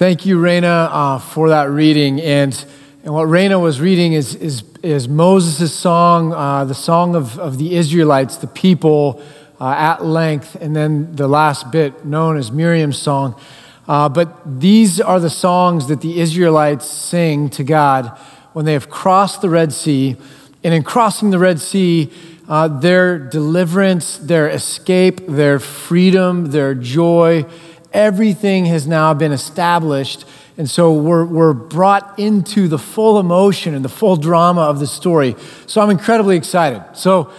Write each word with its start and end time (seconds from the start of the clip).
Thank 0.00 0.24
you, 0.24 0.38
Raina, 0.38 0.88
uh, 0.90 1.18
for 1.18 1.50
that 1.50 1.68
reading. 1.68 2.22
And, 2.22 2.64
and 3.04 3.12
what 3.12 3.28
Raina 3.28 3.60
was 3.60 3.82
reading 3.82 4.14
is, 4.14 4.34
is, 4.34 4.62
is 4.82 5.10
Moses' 5.10 5.74
song, 5.74 6.32
uh, 6.32 6.64
the 6.64 6.74
song 6.74 7.14
of, 7.14 7.38
of 7.38 7.58
the 7.58 7.76
Israelites, 7.76 8.38
the 8.38 8.46
people 8.46 9.22
uh, 9.60 9.74
at 9.76 10.02
length, 10.02 10.54
and 10.54 10.74
then 10.74 11.14
the 11.16 11.28
last 11.28 11.70
bit 11.70 12.06
known 12.06 12.38
as 12.38 12.50
Miriam's 12.50 12.96
song. 12.96 13.38
Uh, 13.86 14.08
but 14.08 14.58
these 14.58 15.02
are 15.02 15.20
the 15.20 15.28
songs 15.28 15.88
that 15.88 16.00
the 16.00 16.18
Israelites 16.18 16.86
sing 16.86 17.50
to 17.50 17.62
God 17.62 18.08
when 18.54 18.64
they 18.64 18.72
have 18.72 18.88
crossed 18.88 19.42
the 19.42 19.50
Red 19.50 19.70
Sea. 19.70 20.16
And 20.64 20.72
in 20.72 20.82
crossing 20.82 21.28
the 21.28 21.38
Red 21.38 21.60
Sea, 21.60 22.10
uh, 22.48 22.68
their 22.68 23.18
deliverance, 23.18 24.16
their 24.16 24.48
escape, 24.48 25.26
their 25.26 25.58
freedom, 25.58 26.52
their 26.52 26.74
joy, 26.74 27.44
everything 27.92 28.66
has 28.66 28.86
now 28.86 29.14
been 29.14 29.32
established. 29.32 30.24
And 30.58 30.68
so 30.68 30.92
we're, 30.92 31.24
we're 31.24 31.54
brought 31.54 32.18
into 32.18 32.68
the 32.68 32.78
full 32.78 33.18
emotion 33.18 33.74
and 33.74 33.84
the 33.84 33.88
full 33.88 34.16
drama 34.16 34.62
of 34.62 34.78
the 34.78 34.86
story. 34.86 35.34
So 35.66 35.80
I'm 35.80 35.90
incredibly 35.90 36.36
excited. 36.36 36.84
So 36.94 37.30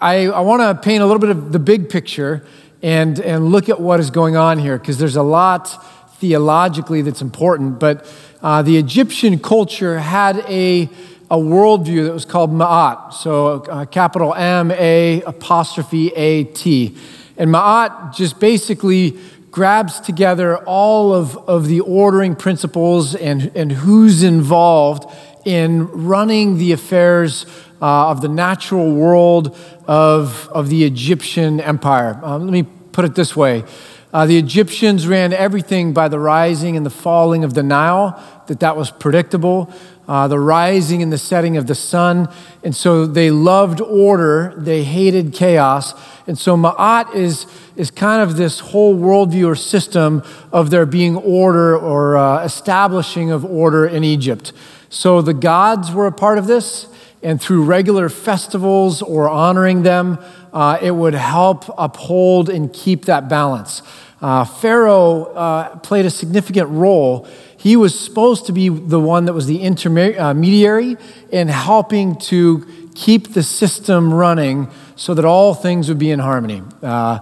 I, 0.00 0.26
I 0.26 0.40
want 0.40 0.60
to 0.62 0.74
paint 0.82 1.02
a 1.02 1.06
little 1.06 1.20
bit 1.20 1.30
of 1.30 1.52
the 1.52 1.58
big 1.58 1.88
picture 1.88 2.44
and, 2.82 3.18
and 3.20 3.46
look 3.46 3.68
at 3.68 3.80
what 3.80 3.98
is 4.00 4.10
going 4.10 4.36
on 4.36 4.58
here 4.58 4.78
because 4.78 4.98
there's 4.98 5.16
a 5.16 5.22
lot 5.22 5.82
theologically 6.18 7.02
that's 7.02 7.22
important. 7.22 7.78
But 7.78 8.06
uh, 8.42 8.62
the 8.62 8.76
Egyptian 8.76 9.38
culture 9.38 9.98
had 9.98 10.38
a, 10.48 10.90
a 11.30 11.36
worldview 11.36 12.04
that 12.06 12.12
was 12.12 12.24
called 12.24 12.50
Ma'at. 12.50 13.14
So 13.14 13.62
uh, 13.62 13.86
capital 13.86 14.34
M 14.34 14.70
A 14.70 15.22
apostrophe 15.22 16.12
A 16.14 16.44
T. 16.44 16.96
And 17.38 17.50
Ma'at 17.50 18.14
just 18.14 18.38
basically 18.38 19.18
grabs 19.56 20.00
together 20.00 20.58
all 20.66 21.14
of, 21.14 21.34
of 21.48 21.66
the 21.66 21.80
ordering 21.80 22.36
principles 22.36 23.14
and, 23.14 23.50
and 23.56 23.72
who's 23.72 24.22
involved 24.22 25.10
in 25.46 25.86
running 25.86 26.58
the 26.58 26.72
affairs 26.72 27.46
uh, 27.80 28.10
of 28.10 28.20
the 28.20 28.28
natural 28.28 28.92
world 28.94 29.56
of, 29.86 30.46
of 30.52 30.68
the 30.68 30.84
Egyptian 30.84 31.58
empire. 31.58 32.20
Um, 32.22 32.42
let 32.42 32.52
me 32.52 32.64
put 32.92 33.06
it 33.06 33.14
this 33.14 33.34
way 33.34 33.64
uh, 34.12 34.26
the 34.26 34.36
Egyptians 34.36 35.08
ran 35.08 35.32
everything 35.32 35.94
by 35.94 36.08
the 36.08 36.18
rising 36.18 36.76
and 36.76 36.84
the 36.84 36.90
falling 36.90 37.42
of 37.42 37.54
the 37.54 37.62
Nile, 37.62 38.22
that 38.48 38.60
that 38.60 38.76
was 38.76 38.90
predictable 38.90 39.72
uh, 40.08 40.28
the 40.28 40.38
rising 40.38 41.02
and 41.02 41.12
the 41.12 41.18
setting 41.18 41.56
of 41.56 41.66
the 41.66 41.74
sun. 41.74 42.28
And 42.62 42.74
so 42.74 43.06
they 43.06 43.30
loved 43.30 43.80
order, 43.80 44.54
they 44.56 44.84
hated 44.84 45.32
chaos. 45.32 45.94
And 46.26 46.38
so 46.38 46.56
Ma'at 46.56 47.14
is, 47.14 47.46
is 47.76 47.90
kind 47.90 48.22
of 48.22 48.36
this 48.36 48.60
whole 48.60 48.96
worldview 48.96 49.46
or 49.46 49.54
system 49.54 50.22
of 50.52 50.70
there 50.70 50.86
being 50.86 51.16
order 51.16 51.76
or 51.78 52.16
uh, 52.16 52.44
establishing 52.44 53.30
of 53.30 53.44
order 53.44 53.86
in 53.86 54.02
Egypt. 54.02 54.52
So 54.88 55.22
the 55.22 55.34
gods 55.34 55.92
were 55.92 56.06
a 56.06 56.12
part 56.12 56.38
of 56.38 56.46
this, 56.46 56.88
and 57.22 57.40
through 57.40 57.64
regular 57.64 58.08
festivals 58.08 59.02
or 59.02 59.28
honoring 59.28 59.82
them, 59.82 60.18
uh, 60.52 60.78
it 60.80 60.92
would 60.92 61.14
help 61.14 61.64
uphold 61.78 62.48
and 62.48 62.72
keep 62.72 63.04
that 63.04 63.28
balance. 63.28 63.82
Uh, 64.20 64.44
Pharaoh 64.44 65.24
uh, 65.24 65.76
played 65.78 66.06
a 66.06 66.10
significant 66.10 66.70
role 66.70 67.28
he 67.66 67.74
was 67.74 67.98
supposed 67.98 68.46
to 68.46 68.52
be 68.52 68.68
the 68.68 69.00
one 69.00 69.24
that 69.24 69.32
was 69.32 69.46
the 69.46 69.60
intermediary 69.60 70.94
uh, 70.94 71.00
in 71.32 71.48
helping 71.48 72.14
to 72.16 72.85
keep 72.96 73.34
the 73.34 73.42
system 73.42 74.12
running 74.12 74.68
so 74.96 75.12
that 75.12 75.24
all 75.24 75.54
things 75.54 75.88
would 75.88 75.98
be 75.98 76.10
in 76.10 76.18
harmony. 76.18 76.62
Uh, 76.82 77.20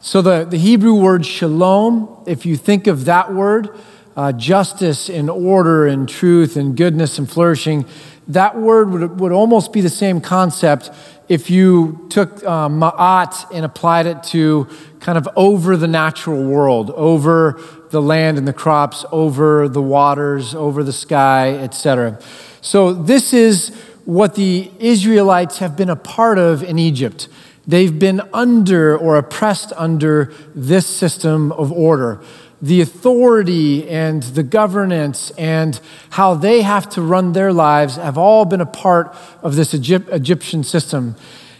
so, 0.00 0.22
the, 0.22 0.44
the 0.44 0.56
Hebrew 0.56 0.94
word 0.94 1.26
shalom, 1.26 2.22
if 2.26 2.46
you 2.46 2.56
think 2.56 2.86
of 2.86 3.06
that 3.06 3.34
word, 3.34 3.76
uh, 4.16 4.30
justice 4.32 5.10
and 5.10 5.28
order 5.28 5.86
and 5.86 6.08
truth 6.08 6.56
and 6.56 6.76
goodness 6.76 7.18
and 7.18 7.28
flourishing, 7.28 7.84
that 8.28 8.56
word 8.56 8.90
would, 8.90 9.20
would 9.20 9.32
almost 9.32 9.72
be 9.72 9.80
the 9.80 9.90
same 9.90 10.20
concept 10.20 10.90
if 11.28 11.50
you 11.50 12.06
took 12.08 12.44
uh, 12.44 12.68
ma'at 12.68 13.52
and 13.52 13.64
applied 13.64 14.06
it 14.06 14.22
to 14.22 14.68
kind 15.00 15.18
of 15.18 15.28
over 15.34 15.76
the 15.76 15.88
natural 15.88 16.44
world, 16.44 16.92
over 16.92 17.60
the 17.90 18.00
land 18.00 18.38
and 18.38 18.46
the 18.46 18.52
crops, 18.52 19.04
over 19.10 19.68
the 19.68 19.82
waters, 19.82 20.54
over 20.54 20.84
the 20.84 20.92
sky, 20.92 21.54
etc. 21.54 22.20
So, 22.60 22.92
this 22.92 23.32
is 23.32 23.72
what 24.06 24.36
the 24.36 24.70
Israelites 24.78 25.58
have 25.58 25.76
been 25.76 25.90
a 25.90 25.96
part 25.96 26.38
of 26.38 26.62
in 26.62 26.78
Egypt. 26.78 27.28
They've 27.66 27.98
been 27.98 28.22
under 28.32 28.96
or 28.96 29.16
oppressed 29.16 29.72
under 29.76 30.32
this 30.54 30.86
system 30.86 31.50
of 31.52 31.72
order. 31.72 32.20
The 32.62 32.80
authority 32.80 33.88
and 33.88 34.22
the 34.22 34.44
governance 34.44 35.30
and 35.32 35.78
how 36.10 36.34
they 36.34 36.62
have 36.62 36.88
to 36.90 37.02
run 37.02 37.32
their 37.32 37.52
lives 37.52 37.96
have 37.96 38.16
all 38.16 38.44
been 38.44 38.60
a 38.60 38.66
part 38.66 39.14
of 39.42 39.56
this 39.56 39.74
Egyptian 39.74 40.62
system. 40.62 41.16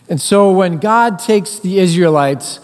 And 0.08 0.20
so 0.20 0.52
when 0.52 0.78
God 0.78 1.18
takes 1.18 1.58
the 1.58 1.80
Israelites 1.80 2.60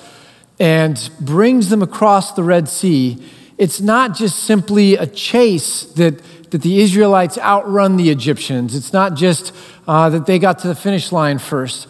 and 0.60 1.10
brings 1.20 1.70
them 1.70 1.82
across 1.82 2.32
the 2.32 2.44
Red 2.44 2.68
Sea, 2.68 3.18
it's 3.58 3.80
not 3.80 4.14
just 4.14 4.38
simply 4.38 4.94
a 4.94 5.06
chase 5.06 5.82
that, 5.94 6.22
that 6.52 6.60
the 6.60 6.80
Israelites 6.80 7.38
outrun 7.38 7.96
the 7.96 8.10
Egyptians. 8.10 8.74
It's 8.76 8.92
not 8.92 9.14
just 9.14 9.54
uh, 9.88 10.10
that 10.10 10.26
they 10.26 10.38
got 10.38 10.58
to 10.60 10.68
the 10.68 10.74
finish 10.74 11.10
line 11.10 11.38
first. 11.38 11.88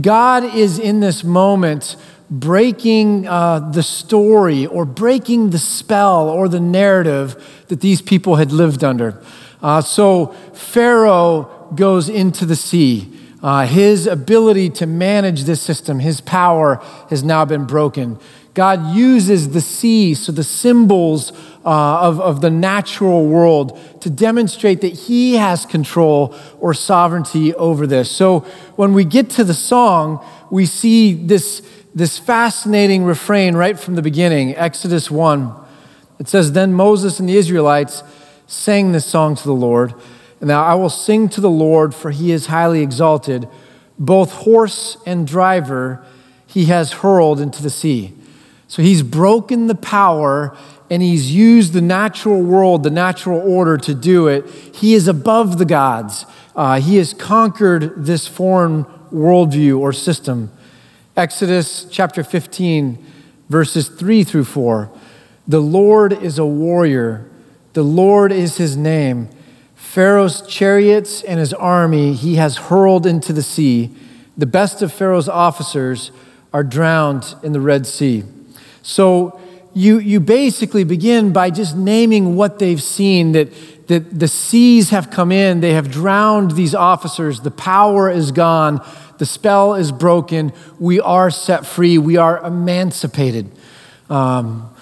God 0.00 0.44
is 0.44 0.78
in 0.80 0.98
this 0.98 1.22
moment 1.24 1.96
breaking 2.28 3.26
uh, 3.28 3.70
the 3.70 3.82
story 3.84 4.66
or 4.66 4.84
breaking 4.84 5.50
the 5.50 5.58
spell 5.58 6.28
or 6.28 6.48
the 6.48 6.60
narrative 6.60 7.64
that 7.68 7.80
these 7.80 8.02
people 8.02 8.34
had 8.34 8.50
lived 8.50 8.82
under. 8.82 9.22
Uh, 9.62 9.80
so 9.80 10.26
Pharaoh 10.54 11.70
goes 11.76 12.08
into 12.08 12.44
the 12.44 12.56
sea. 12.56 13.16
Uh, 13.42 13.64
his 13.64 14.08
ability 14.08 14.70
to 14.70 14.86
manage 14.86 15.44
this 15.44 15.62
system, 15.62 16.00
his 16.00 16.20
power 16.20 16.82
has 17.10 17.22
now 17.22 17.44
been 17.44 17.64
broken. 17.64 18.18
God 18.60 18.94
uses 18.94 19.48
the 19.52 19.62
sea, 19.62 20.12
so 20.12 20.32
the 20.32 20.44
symbols 20.44 21.32
uh, 21.64 22.00
of, 22.02 22.20
of 22.20 22.42
the 22.42 22.50
natural 22.50 23.26
world, 23.26 23.80
to 24.02 24.10
demonstrate 24.10 24.82
that 24.82 24.92
He 24.92 25.36
has 25.36 25.64
control 25.64 26.34
or 26.58 26.74
sovereignty 26.74 27.54
over 27.54 27.86
this. 27.86 28.10
So 28.10 28.40
when 28.76 28.92
we 28.92 29.06
get 29.06 29.30
to 29.30 29.44
the 29.44 29.54
song, 29.54 30.22
we 30.50 30.66
see 30.66 31.14
this, 31.14 31.62
this 31.94 32.18
fascinating 32.18 33.04
refrain 33.04 33.56
right 33.56 33.80
from 33.80 33.94
the 33.94 34.02
beginning 34.02 34.54
Exodus 34.54 35.10
1. 35.10 35.54
It 36.18 36.28
says, 36.28 36.52
Then 36.52 36.74
Moses 36.74 37.18
and 37.18 37.26
the 37.30 37.38
Israelites 37.38 38.02
sang 38.46 38.92
this 38.92 39.06
song 39.06 39.36
to 39.36 39.44
the 39.44 39.54
Lord. 39.54 39.94
And 40.40 40.48
now 40.48 40.62
I 40.62 40.74
will 40.74 40.90
sing 40.90 41.30
to 41.30 41.40
the 41.40 41.48
Lord, 41.48 41.94
for 41.94 42.10
He 42.10 42.30
is 42.30 42.48
highly 42.48 42.82
exalted. 42.82 43.48
Both 43.98 44.32
horse 44.32 44.98
and 45.06 45.26
driver 45.26 46.04
He 46.46 46.66
has 46.66 46.92
hurled 46.92 47.40
into 47.40 47.62
the 47.62 47.70
sea. 47.70 48.18
So 48.70 48.82
he's 48.82 49.02
broken 49.02 49.66
the 49.66 49.74
power 49.74 50.56
and 50.88 51.02
he's 51.02 51.34
used 51.34 51.72
the 51.72 51.80
natural 51.80 52.40
world, 52.40 52.84
the 52.84 52.90
natural 52.90 53.40
order 53.40 53.76
to 53.78 53.94
do 53.96 54.28
it. 54.28 54.48
He 54.48 54.94
is 54.94 55.08
above 55.08 55.58
the 55.58 55.64
gods. 55.64 56.24
Uh, 56.54 56.80
he 56.80 56.96
has 56.98 57.12
conquered 57.12 58.04
this 58.06 58.28
foreign 58.28 58.84
worldview 59.12 59.76
or 59.76 59.92
system. 59.92 60.52
Exodus 61.16 61.84
chapter 61.90 62.22
15, 62.22 63.04
verses 63.48 63.88
3 63.88 64.22
through 64.22 64.44
4. 64.44 64.88
The 65.48 65.60
Lord 65.60 66.12
is 66.12 66.38
a 66.38 66.46
warrior, 66.46 67.28
the 67.72 67.82
Lord 67.82 68.30
is 68.30 68.58
his 68.58 68.76
name. 68.76 69.30
Pharaoh's 69.74 70.42
chariots 70.42 71.24
and 71.24 71.40
his 71.40 71.52
army 71.52 72.12
he 72.12 72.36
has 72.36 72.56
hurled 72.56 73.04
into 73.04 73.32
the 73.32 73.42
sea. 73.42 73.90
The 74.38 74.46
best 74.46 74.80
of 74.80 74.92
Pharaoh's 74.92 75.28
officers 75.28 76.12
are 76.52 76.62
drowned 76.62 77.34
in 77.42 77.52
the 77.52 77.60
Red 77.60 77.84
Sea. 77.84 78.22
So 78.82 79.40
you, 79.74 79.98
you 79.98 80.20
basically 80.20 80.84
begin 80.84 81.32
by 81.32 81.50
just 81.50 81.76
naming 81.76 82.36
what 82.36 82.58
they've 82.58 82.82
seen 82.82 83.32
that, 83.32 83.48
that 83.86 84.18
the 84.18 84.28
seas 84.28 84.90
have 84.90 85.10
come 85.10 85.30
in, 85.30 85.60
they 85.60 85.74
have 85.74 85.90
drowned 85.90 86.52
these 86.52 86.74
officers, 86.74 87.40
the 87.40 87.50
power 87.50 88.10
is 88.10 88.32
gone, 88.32 88.84
the 89.18 89.26
spell 89.26 89.74
is 89.74 89.92
broken, 89.92 90.52
we 90.78 91.00
are 91.00 91.30
set 91.30 91.66
free, 91.66 91.98
we 91.98 92.16
are 92.16 92.44
emancipated. 92.44 93.50
Um, 94.08 94.74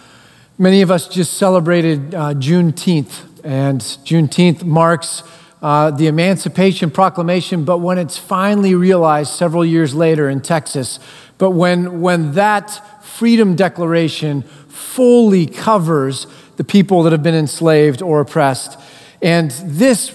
many 0.57 0.81
of 0.81 0.91
us 0.91 1.09
just 1.09 1.35
celebrated 1.35 2.15
uh, 2.15 2.35
Juneteenth, 2.35 3.25
and 3.45 3.81
Juneteenth 3.81 4.65
marks 4.65 5.23
uh, 5.61 5.91
the 5.91 6.07
Emancipation 6.07 6.91
Proclamation, 6.91 7.65
but 7.65 7.79
when 7.79 7.99
it's 7.99 8.17
finally 8.17 8.75
realized 8.75 9.33
several 9.33 9.65
years 9.65 9.95
later 9.95 10.29
in 10.29 10.41
Texas, 10.41 11.01
but 11.37 11.51
when, 11.51 12.01
when 12.01 12.33
that 12.35 12.98
Freedom 13.19 13.57
Declaration 13.57 14.43
fully 14.69 15.45
covers 15.45 16.29
the 16.57 16.63
people 16.63 17.03
that 17.03 17.11
have 17.11 17.21
been 17.25 17.35
enslaved 17.35 18.01
or 18.01 18.21
oppressed. 18.21 18.79
And 19.21 19.51
this 19.51 20.15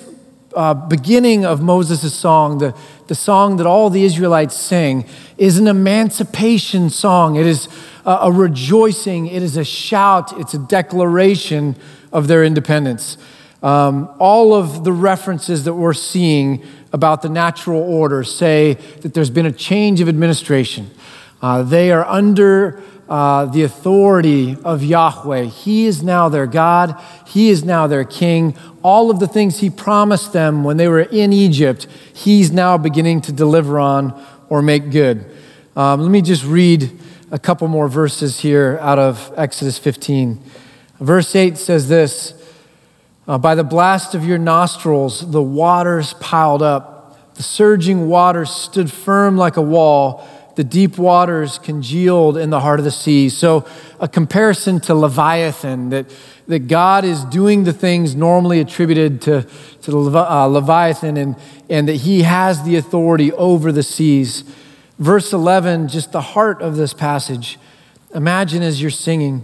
uh, 0.56 0.74
beginning 0.74 1.44
of 1.44 1.62
Moses' 1.62 2.14
song, 2.14 2.60
the, 2.60 2.74
the 3.08 3.16
song 3.16 3.58
that 3.58 3.68
all 3.68 3.90
the 3.90 4.06
Israelites 4.06 4.56
sing, 4.56 5.06
is 5.38 5.58
an 5.58 5.68
emancipation 5.68 6.90
song. 6.90 7.36
It 7.36 7.46
is 7.46 7.68
a 8.06 8.32
rejoicing, 8.32 9.28
it 9.28 9.44
is 9.44 9.58
a 9.58 9.66
shout, 9.66 10.40
it's 10.40 10.54
a 10.54 10.60
declaration 10.60 11.76
of 12.14 12.30
their 12.30 12.42
independence. 12.46 13.18
Um, 13.62 14.10
all 14.18 14.54
of 14.54 14.86
the 14.86 14.94
references 14.94 15.66
that 15.66 15.74
we're 15.74 15.92
seeing 15.92 16.64
about 16.94 17.22
the 17.22 17.28
natural 17.28 17.82
order 17.82 18.24
say 18.24 18.76
that 19.02 19.14
there's 19.14 19.30
been 19.30 19.46
a 19.46 19.52
change 19.52 20.00
of 20.00 20.08
administration. 20.08 20.90
Uh, 21.42 21.62
they 21.62 21.92
are 21.92 22.06
under 22.06 22.82
uh, 23.10 23.46
the 23.46 23.64
authority 23.64 24.58
of 24.64 24.84
Yahweh. 24.84 25.44
He 25.44 25.86
is 25.86 26.02
now 26.02 26.30
their 26.30 26.48
God, 26.48 27.00
He 27.28 27.50
is 27.50 27.64
now 27.64 27.88
their 27.88 28.04
king. 28.04 28.56
All 28.82 29.12
of 29.12 29.20
the 29.20 29.28
things 29.28 29.60
He 29.60 29.70
promised 29.70 30.34
them 30.34 30.64
when 30.64 30.78
they 30.78 30.88
were 30.88 31.02
in 31.02 31.34
Egypt, 31.34 31.88
He's 32.14 32.52
now 32.52 32.78
beginning 32.78 33.22
to 33.22 33.32
deliver 33.32 33.80
on 33.80 34.26
or 34.50 34.62
make 34.62 34.92
good. 34.92 35.26
Um, 35.76 36.02
let 36.02 36.12
me 36.12 36.22
just 36.22 36.46
read 36.46 36.92
a 37.32 37.40
couple 37.40 37.68
more 37.68 37.88
verses 37.88 38.40
here 38.40 38.78
out 38.80 39.00
of 39.00 39.34
Exodus 39.36 39.80
15. 39.80 40.40
Verse 41.00 41.36
8 41.36 41.58
says 41.58 41.90
this 41.90 42.34
uh, 43.28 43.40
By 43.40 43.56
the 43.56 43.64
blast 43.64 44.14
of 44.14 44.24
your 44.24 44.38
nostrils, 44.38 45.32
the 45.32 45.42
waters 45.42 46.14
piled 46.14 46.62
up. 46.62 47.36
The 47.36 47.44
surging 47.44 48.08
waters 48.08 48.52
stood 48.52 48.92
firm 48.92 49.36
like 49.36 49.58
a 49.58 49.62
wall. 49.62 50.28
The 50.56 50.64
deep 50.64 50.98
waters 50.98 51.58
congealed 51.58 52.38
in 52.38 52.52
the 52.52 52.60
heart 52.60 52.80
of 52.80 52.86
the 52.86 52.92
sea. 52.92 53.30
So, 53.30 53.66
a 54.00 54.08
comparison 54.08 54.80
to 54.82 54.94
Leviathan, 54.94 55.90
that, 55.90 56.06
that 56.48 56.68
God 56.68 57.06
is 57.06 57.24
doing 57.26 57.64
the 57.64 57.74
things 57.74 58.16
normally 58.16 58.60
attributed 58.60 59.22
to, 59.24 59.48
to 59.82 60.18
uh, 60.18 60.46
Leviathan, 60.46 61.18
and, 61.18 61.36
and 61.70 61.88
that 61.88 61.96
he 61.96 62.22
has 62.22 62.64
the 62.64 62.76
authority 62.76 63.32
over 63.34 63.72
the 63.72 63.82
seas. 63.82 64.44
Verse 65.00 65.34
11, 65.34 65.88
just 65.88 66.12
the 66.12 66.22
heart 66.22 66.62
of 66.62 66.76
this 66.76 66.94
passage. 66.94 67.58
Imagine 68.14 68.62
as 68.62 68.80
you're 68.80 68.92
singing, 68.92 69.44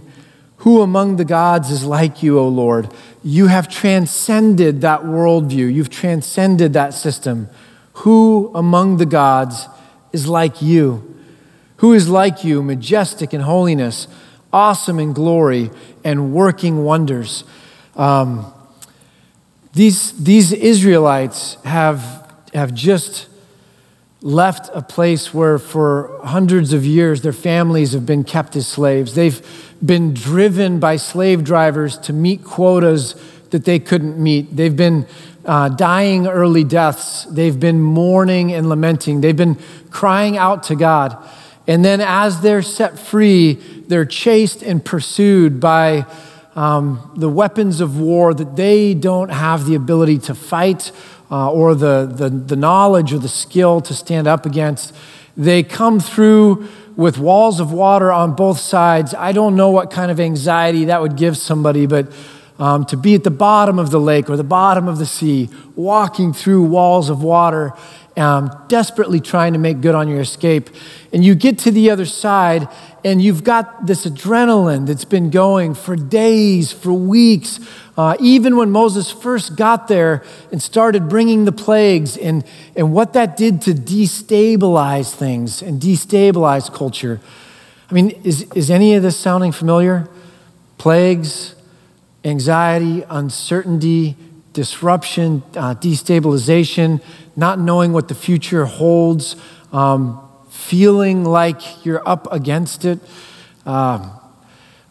Who 0.58 0.80
among 0.80 1.16
the 1.16 1.24
gods 1.24 1.70
is 1.70 1.84
like 1.84 2.22
you, 2.22 2.38
O 2.38 2.46
Lord? 2.46 2.92
You 3.24 3.48
have 3.48 3.68
transcended 3.68 4.80
that 4.82 5.02
worldview, 5.02 5.72
you've 5.72 5.90
transcended 5.90 6.72
that 6.74 6.94
system. 6.94 7.48
Who 7.94 8.52
among 8.54 8.98
the 8.98 9.06
gods 9.06 9.66
is 10.12 10.28
like 10.28 10.60
you? 10.62 11.16
Who 11.76 11.92
is 11.92 12.08
like 12.08 12.44
you, 12.44 12.62
majestic 12.62 13.32
in 13.32 13.40
holiness, 13.40 14.06
awesome 14.52 14.98
in 14.98 15.12
glory, 15.12 15.70
and 16.04 16.32
working 16.32 16.84
wonders? 16.84 17.44
Um, 17.96 18.52
these, 19.72 20.12
these 20.22 20.52
Israelites 20.52 21.56
have, 21.64 22.30
have 22.52 22.74
just 22.74 23.28
left 24.22 24.68
a 24.74 24.82
place 24.82 25.32
where 25.32 25.58
for 25.58 26.20
hundreds 26.24 26.72
of 26.72 26.84
years 26.84 27.22
their 27.22 27.32
families 27.32 27.92
have 27.92 28.04
been 28.04 28.24
kept 28.24 28.56
as 28.56 28.66
slaves. 28.66 29.14
They've 29.14 29.40
been 29.84 30.12
driven 30.12 30.78
by 30.78 30.96
slave 30.96 31.44
drivers 31.44 31.96
to 31.98 32.12
meet 32.12 32.44
quotas 32.44 33.14
that 33.50 33.64
they 33.64 33.78
couldn't 33.78 34.18
meet. 34.18 34.54
They've 34.54 34.76
been 34.76 35.06
uh, 35.44 35.68
dying 35.70 36.26
early 36.26 36.64
deaths. 36.64 37.24
They've 37.24 37.58
been 37.58 37.80
mourning 37.80 38.52
and 38.52 38.68
lamenting. 38.68 39.20
They've 39.20 39.36
been 39.36 39.58
crying 39.90 40.36
out 40.36 40.62
to 40.64 40.76
God. 40.76 41.16
And 41.66 41.84
then, 41.84 42.00
as 42.00 42.40
they're 42.40 42.62
set 42.62 42.98
free, 42.98 43.54
they're 43.86 44.04
chased 44.04 44.62
and 44.62 44.84
pursued 44.84 45.60
by 45.60 46.06
um, 46.56 47.12
the 47.16 47.28
weapons 47.28 47.80
of 47.80 47.98
war 47.98 48.34
that 48.34 48.56
they 48.56 48.94
don't 48.94 49.28
have 49.28 49.66
the 49.66 49.74
ability 49.74 50.18
to 50.18 50.34
fight 50.34 50.90
uh, 51.30 51.50
or 51.50 51.74
the, 51.74 52.10
the, 52.12 52.28
the 52.28 52.56
knowledge 52.56 53.12
or 53.12 53.18
the 53.18 53.28
skill 53.28 53.80
to 53.82 53.94
stand 53.94 54.26
up 54.26 54.46
against. 54.46 54.94
They 55.36 55.62
come 55.62 56.00
through 56.00 56.68
with 56.96 57.18
walls 57.18 57.60
of 57.60 57.72
water 57.72 58.10
on 58.10 58.34
both 58.34 58.58
sides. 58.58 59.14
I 59.14 59.32
don't 59.32 59.54
know 59.54 59.70
what 59.70 59.90
kind 59.90 60.10
of 60.10 60.18
anxiety 60.18 60.86
that 60.86 61.00
would 61.00 61.16
give 61.16 61.36
somebody, 61.36 61.86
but 61.86 62.12
um, 62.60 62.84
to 62.84 62.96
be 62.96 63.14
at 63.14 63.24
the 63.24 63.30
bottom 63.30 63.78
of 63.78 63.90
the 63.90 63.98
lake 63.98 64.28
or 64.28 64.36
the 64.36 64.44
bottom 64.44 64.86
of 64.86 64.98
the 64.98 65.06
sea, 65.06 65.48
walking 65.74 66.34
through 66.34 66.62
walls 66.64 67.08
of 67.08 67.22
water, 67.22 67.72
um, 68.18 68.50
desperately 68.68 69.18
trying 69.18 69.54
to 69.54 69.58
make 69.58 69.80
good 69.80 69.94
on 69.94 70.08
your 70.08 70.20
escape. 70.20 70.68
And 71.10 71.24
you 71.24 71.34
get 71.34 71.58
to 71.60 71.70
the 71.70 71.90
other 71.90 72.04
side, 72.04 72.68
and 73.02 73.22
you've 73.22 73.44
got 73.44 73.86
this 73.86 74.04
adrenaline 74.04 74.86
that's 74.86 75.06
been 75.06 75.30
going 75.30 75.74
for 75.74 75.96
days, 75.96 76.70
for 76.70 76.92
weeks. 76.92 77.60
Uh, 77.96 78.16
even 78.20 78.56
when 78.56 78.70
Moses 78.70 79.10
first 79.10 79.56
got 79.56 79.88
there 79.88 80.22
and 80.52 80.62
started 80.62 81.08
bringing 81.08 81.46
the 81.46 81.52
plagues, 81.52 82.16
and, 82.16 82.44
and 82.76 82.92
what 82.92 83.14
that 83.14 83.38
did 83.38 83.62
to 83.62 83.72
destabilize 83.72 85.14
things 85.14 85.62
and 85.62 85.80
destabilize 85.80 86.72
culture. 86.72 87.20
I 87.90 87.94
mean, 87.94 88.10
is, 88.22 88.42
is 88.54 88.70
any 88.70 88.94
of 88.94 89.02
this 89.02 89.16
sounding 89.16 89.52
familiar? 89.52 90.08
Plagues, 90.78 91.54
anxiety, 92.24 93.04
uncertainty, 93.08 94.16
disruption, 94.52 95.42
uh, 95.56 95.74
destabilization, 95.74 97.00
not 97.36 97.58
knowing 97.58 97.92
what 97.92 98.08
the 98.08 98.14
future 98.14 98.64
holds, 98.64 99.36
um, 99.72 100.20
feeling 100.50 101.24
like 101.24 101.84
you're 101.84 102.06
up 102.06 102.30
against 102.32 102.84
it, 102.84 102.98
uh, 103.66 104.10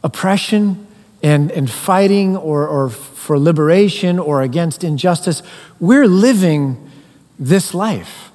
oppression 0.03 0.87
and, 1.21 1.51
and 1.51 1.69
fighting 1.69 2.37
or, 2.37 2.67
or 2.67 2.89
for 2.89 3.37
liberation 3.37 4.17
or 4.17 4.41
against 4.41 4.83
injustice. 4.83 5.43
We're 5.79 6.07
living 6.07 6.89
this 7.37 7.73
life. 7.73 8.31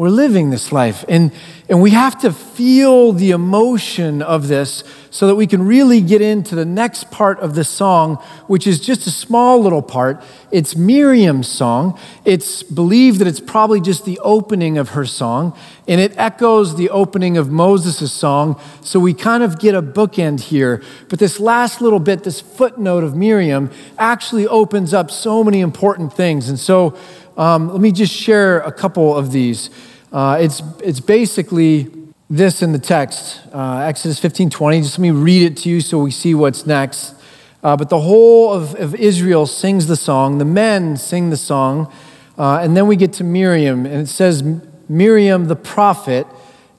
We're 0.00 0.08
living 0.08 0.48
this 0.48 0.72
life. 0.72 1.04
And, 1.10 1.30
and 1.68 1.82
we 1.82 1.90
have 1.90 2.18
to 2.20 2.32
feel 2.32 3.12
the 3.12 3.32
emotion 3.32 4.22
of 4.22 4.48
this 4.48 4.82
so 5.10 5.26
that 5.26 5.34
we 5.34 5.46
can 5.46 5.66
really 5.66 6.00
get 6.00 6.22
into 6.22 6.54
the 6.54 6.64
next 6.64 7.10
part 7.10 7.38
of 7.40 7.54
the 7.54 7.64
song, 7.64 8.16
which 8.46 8.66
is 8.66 8.80
just 8.80 9.06
a 9.06 9.10
small 9.10 9.60
little 9.60 9.82
part. 9.82 10.22
It's 10.50 10.74
Miriam's 10.74 11.48
song. 11.48 11.98
It's 12.24 12.62
believed 12.62 13.18
that 13.18 13.26
it's 13.26 13.40
probably 13.40 13.78
just 13.78 14.06
the 14.06 14.18
opening 14.20 14.78
of 14.78 14.90
her 14.90 15.04
song, 15.04 15.54
and 15.86 16.00
it 16.00 16.16
echoes 16.16 16.76
the 16.76 16.88
opening 16.88 17.36
of 17.36 17.50
Moses' 17.50 18.10
song. 18.10 18.58
So 18.82 19.00
we 19.00 19.12
kind 19.12 19.42
of 19.42 19.58
get 19.58 19.74
a 19.74 19.82
bookend 19.82 20.40
here. 20.40 20.82
But 21.10 21.18
this 21.18 21.38
last 21.38 21.82
little 21.82 22.00
bit, 22.00 22.24
this 22.24 22.40
footnote 22.40 23.04
of 23.04 23.14
Miriam, 23.14 23.70
actually 23.98 24.46
opens 24.46 24.94
up 24.94 25.10
so 25.10 25.44
many 25.44 25.60
important 25.60 26.14
things. 26.14 26.48
And 26.48 26.58
so 26.58 26.96
um, 27.36 27.70
let 27.70 27.80
me 27.80 27.92
just 27.92 28.12
share 28.12 28.60
a 28.60 28.72
couple 28.72 29.16
of 29.16 29.32
these. 29.32 29.70
Uh, 30.12 30.38
it's, 30.40 30.62
it's 30.82 31.00
basically 31.00 31.88
this 32.28 32.62
in 32.62 32.72
the 32.72 32.78
text, 32.78 33.40
uh, 33.52 33.78
Exodus 33.78 34.18
15 34.18 34.50
20. 34.50 34.80
Just 34.82 34.98
let 34.98 35.02
me 35.02 35.10
read 35.10 35.42
it 35.42 35.56
to 35.58 35.68
you 35.68 35.80
so 35.80 35.98
we 35.98 36.10
see 36.10 36.34
what's 36.34 36.66
next. 36.66 37.14
Uh, 37.62 37.76
but 37.76 37.90
the 37.90 38.00
whole 38.00 38.52
of, 38.52 38.74
of 38.76 38.94
Israel 38.94 39.46
sings 39.46 39.86
the 39.86 39.96
song, 39.96 40.38
the 40.38 40.44
men 40.44 40.96
sing 40.96 41.30
the 41.30 41.36
song, 41.36 41.92
uh, 42.38 42.58
and 42.62 42.76
then 42.76 42.86
we 42.86 42.96
get 42.96 43.12
to 43.14 43.24
Miriam, 43.24 43.84
and 43.84 44.02
it 44.02 44.06
says, 44.06 44.42
Miriam 44.88 45.46
the 45.46 45.56
prophet, 45.56 46.26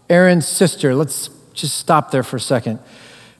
Aaron's 0.09 0.47
sister. 0.47 0.95
Let's 0.95 1.29
just 1.53 1.77
stop 1.77 2.11
there 2.11 2.23
for 2.23 2.37
a 2.37 2.41
second. 2.41 2.79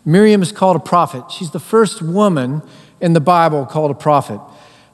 Miriam 0.05 0.41
is 0.41 0.51
called 0.51 0.75
a 0.75 0.79
prophet. 0.79 1.31
She's 1.31 1.51
the 1.51 1.59
first 1.59 2.01
woman 2.01 2.61
in 2.99 3.13
the 3.13 3.19
Bible 3.19 3.65
called 3.65 3.91
a 3.91 3.95
prophet. 3.95 4.39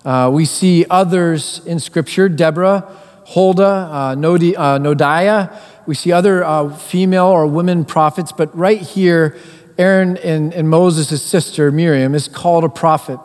Uh, 0.05 0.29
we 0.33 0.45
see 0.45 0.85
others 0.89 1.61
in 1.65 1.79
Scripture, 1.79 2.29
Deborah, 2.29 2.89
Huldah, 3.27 3.63
uh, 3.63 4.15
Nodi, 4.15 4.55
uh, 4.55 4.79
Noadiah. 4.79 5.57
We 5.85 5.95
see 5.95 6.11
other 6.11 6.43
uh, 6.43 6.69
female 6.75 7.25
or 7.25 7.47
women 7.47 7.85
prophets, 7.85 8.31
but 8.31 8.55
right 8.57 8.81
here, 8.81 9.37
Aaron 9.77 10.17
and, 10.17 10.53
and 10.53 10.69
Moses' 10.69 11.21
sister, 11.21 11.71
Miriam, 11.71 12.15
is 12.15 12.27
called 12.27 12.63
a 12.63 12.69
prophet. 12.69 13.19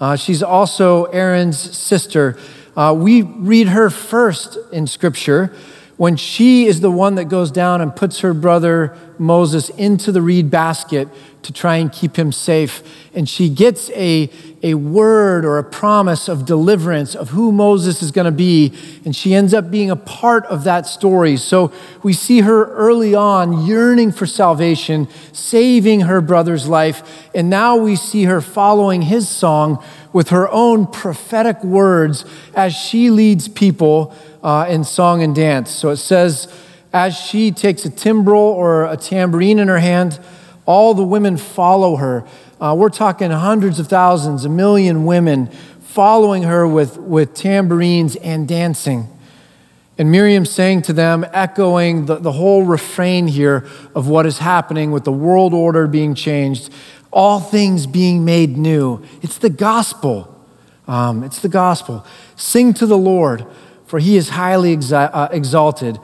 Uh, 0.00 0.16
she's 0.16 0.42
also 0.42 1.04
Aaron's 1.06 1.58
sister. 1.58 2.38
Uh, 2.76 2.94
we 2.96 3.22
read 3.22 3.68
her 3.68 3.90
first 3.90 4.56
in 4.72 4.86
Scripture 4.86 5.52
when 5.96 6.16
she 6.16 6.66
is 6.66 6.80
the 6.80 6.90
one 6.90 7.16
that 7.16 7.24
goes 7.24 7.50
down 7.50 7.80
and 7.80 7.94
puts 7.94 8.20
her 8.20 8.32
brother 8.32 8.96
Moses 9.18 9.68
into 9.70 10.12
the 10.12 10.22
reed 10.22 10.50
basket 10.50 11.08
to 11.42 11.52
try 11.52 11.76
and 11.76 11.92
keep 11.92 12.16
him 12.16 12.32
safe. 12.32 12.82
And 13.14 13.28
she 13.28 13.48
gets 13.48 13.90
a, 13.90 14.28
a 14.62 14.74
word 14.74 15.44
or 15.44 15.58
a 15.58 15.64
promise 15.64 16.28
of 16.28 16.44
deliverance 16.44 17.14
of 17.14 17.30
who 17.30 17.52
Moses 17.52 18.02
is 18.02 18.10
going 18.10 18.24
to 18.26 18.30
be. 18.30 18.72
And 19.04 19.14
she 19.14 19.34
ends 19.34 19.54
up 19.54 19.70
being 19.70 19.90
a 19.90 19.96
part 19.96 20.44
of 20.46 20.64
that 20.64 20.86
story. 20.86 21.36
So 21.36 21.72
we 22.02 22.12
see 22.12 22.40
her 22.40 22.72
early 22.74 23.14
on 23.14 23.66
yearning 23.66 24.12
for 24.12 24.26
salvation, 24.26 25.08
saving 25.32 26.02
her 26.02 26.20
brother's 26.20 26.66
life. 26.66 27.28
And 27.34 27.48
now 27.48 27.76
we 27.76 27.96
see 27.96 28.24
her 28.24 28.40
following 28.40 29.02
his 29.02 29.28
song 29.28 29.82
with 30.12 30.30
her 30.30 30.48
own 30.50 30.86
prophetic 30.86 31.62
words 31.62 32.24
as 32.54 32.74
she 32.74 33.10
leads 33.10 33.48
people 33.48 34.14
uh, 34.42 34.66
in 34.68 34.84
song 34.84 35.22
and 35.22 35.34
dance. 35.34 35.70
So 35.70 35.90
it 35.90 35.96
says, 35.96 36.52
as 36.92 37.16
she 37.16 37.50
takes 37.50 37.84
a 37.84 37.90
timbrel 37.90 38.40
or 38.40 38.86
a 38.86 38.96
tambourine 38.96 39.58
in 39.58 39.68
her 39.68 39.78
hand, 39.78 40.18
all 40.66 40.94
the 40.94 41.04
women 41.04 41.36
follow 41.36 41.96
her. 41.96 42.24
Uh, 42.60 42.74
we're 42.76 42.88
talking 42.88 43.30
hundreds 43.30 43.78
of 43.78 43.88
thousands, 43.88 44.44
a 44.44 44.48
million 44.48 45.04
women 45.04 45.46
following 45.80 46.42
her 46.42 46.66
with, 46.66 46.96
with 46.98 47.34
tambourines 47.34 48.16
and 48.16 48.46
dancing. 48.46 49.08
And 49.96 50.12
Miriam 50.12 50.46
saying 50.46 50.82
to 50.82 50.92
them, 50.92 51.26
echoing 51.32 52.06
the, 52.06 52.16
the 52.16 52.32
whole 52.32 52.62
refrain 52.62 53.26
here 53.26 53.66
of 53.94 54.08
what 54.08 54.26
is 54.26 54.38
happening 54.38 54.92
with 54.92 55.04
the 55.04 55.12
world 55.12 55.52
order 55.52 55.88
being 55.88 56.14
changed, 56.14 56.72
all 57.10 57.40
things 57.40 57.86
being 57.86 58.24
made 58.24 58.56
new. 58.56 59.02
It's 59.22 59.38
the 59.38 59.50
gospel. 59.50 60.34
Um, 60.86 61.24
it's 61.24 61.40
the 61.40 61.48
gospel. 61.48 62.06
Sing 62.36 62.72
to 62.74 62.86
the 62.86 62.96
Lord, 62.96 63.44
for 63.86 63.98
he 63.98 64.16
is 64.16 64.30
highly 64.30 64.76
exi- 64.76 65.10
uh, 65.12 65.28
exalted. 65.32 65.98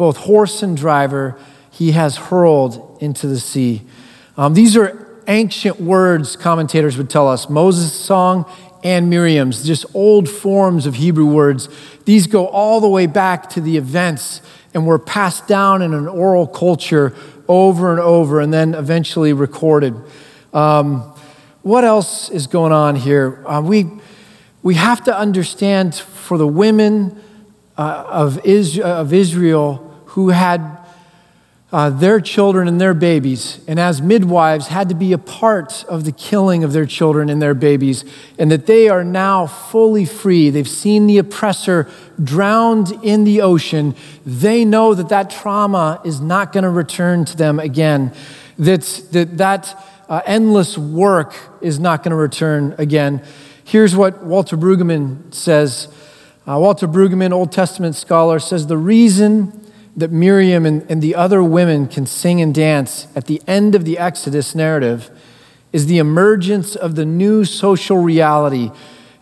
Both 0.00 0.16
horse 0.16 0.62
and 0.62 0.78
driver 0.78 1.38
he 1.70 1.92
has 1.92 2.16
hurled 2.16 2.96
into 3.02 3.26
the 3.26 3.38
sea. 3.38 3.82
Um, 4.34 4.54
these 4.54 4.74
are 4.74 5.20
ancient 5.28 5.78
words, 5.78 6.36
commentators 6.36 6.96
would 6.96 7.10
tell 7.10 7.28
us. 7.28 7.50
Moses' 7.50 7.92
song 7.92 8.50
and 8.82 9.10
Miriam's, 9.10 9.62
just 9.62 9.84
old 9.92 10.26
forms 10.26 10.86
of 10.86 10.94
Hebrew 10.94 11.26
words. 11.26 11.68
These 12.06 12.28
go 12.28 12.46
all 12.46 12.80
the 12.80 12.88
way 12.88 13.06
back 13.08 13.50
to 13.50 13.60
the 13.60 13.76
events 13.76 14.40
and 14.72 14.86
were 14.86 14.98
passed 14.98 15.46
down 15.46 15.82
in 15.82 15.92
an 15.92 16.08
oral 16.08 16.46
culture 16.46 17.14
over 17.46 17.90
and 17.90 18.00
over 18.00 18.40
and 18.40 18.54
then 18.54 18.72
eventually 18.72 19.34
recorded. 19.34 19.94
Um, 20.54 21.00
what 21.60 21.84
else 21.84 22.30
is 22.30 22.46
going 22.46 22.72
on 22.72 22.96
here? 22.96 23.44
Uh, 23.46 23.60
we, 23.60 23.84
we 24.62 24.76
have 24.76 25.04
to 25.04 25.14
understand 25.14 25.94
for 25.94 26.38
the 26.38 26.46
women 26.46 27.22
uh, 27.76 28.06
of, 28.08 28.46
Israel, 28.46 28.86
of 28.86 29.12
Israel 29.12 29.88
who 30.14 30.30
had 30.30 30.78
uh, 31.72 31.88
their 31.88 32.20
children 32.20 32.66
and 32.66 32.80
their 32.80 32.94
babies, 32.94 33.60
and 33.68 33.78
as 33.78 34.02
midwives 34.02 34.66
had 34.66 34.88
to 34.88 34.94
be 34.94 35.12
a 35.12 35.18
part 35.18 35.84
of 35.84 36.04
the 36.04 36.10
killing 36.10 36.64
of 36.64 36.72
their 36.72 36.84
children 36.84 37.30
and 37.30 37.40
their 37.40 37.54
babies, 37.54 38.04
and 38.36 38.50
that 38.50 38.66
they 38.66 38.88
are 38.88 39.04
now 39.04 39.46
fully 39.46 40.04
free. 40.04 40.50
They've 40.50 40.68
seen 40.68 41.06
the 41.06 41.18
oppressor 41.18 41.88
drowned 42.22 42.90
in 43.04 43.22
the 43.22 43.40
ocean. 43.40 43.94
They 44.26 44.64
know 44.64 44.94
that 44.94 45.10
that 45.10 45.30
trauma 45.30 46.00
is 46.04 46.20
not 46.20 46.52
going 46.52 46.64
to 46.64 46.70
return 46.70 47.24
to 47.26 47.36
them 47.36 47.60
again, 47.60 48.12
that 48.58 48.82
that, 49.12 49.38
that 49.38 49.86
uh, 50.08 50.22
endless 50.26 50.76
work 50.76 51.36
is 51.60 51.78
not 51.78 52.02
going 52.02 52.10
to 52.10 52.16
return 52.16 52.74
again. 52.78 53.22
Here's 53.62 53.94
what 53.94 54.24
Walter 54.24 54.56
Brueggemann 54.56 55.32
says. 55.32 55.86
Uh, 56.48 56.58
Walter 56.58 56.88
Brueggemann, 56.88 57.30
Old 57.30 57.52
Testament 57.52 57.94
scholar, 57.94 58.40
says 58.40 58.66
the 58.66 58.76
reason 58.76 59.69
that 59.96 60.10
Miriam 60.10 60.64
and, 60.66 60.88
and 60.90 61.02
the 61.02 61.14
other 61.14 61.42
women 61.42 61.86
can 61.86 62.06
sing 62.06 62.40
and 62.40 62.54
dance 62.54 63.06
at 63.14 63.26
the 63.26 63.42
end 63.46 63.74
of 63.74 63.84
the 63.84 63.98
Exodus 63.98 64.54
narrative 64.54 65.10
is 65.72 65.86
the 65.86 65.98
emergence 65.98 66.74
of 66.74 66.94
the 66.94 67.04
new 67.04 67.44
social 67.44 67.98
reality. 67.98 68.70